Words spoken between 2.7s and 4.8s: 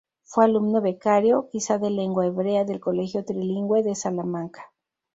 Colegio Trilingüe de Salamanca.